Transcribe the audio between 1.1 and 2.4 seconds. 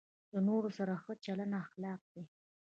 چلند اخلاق دی.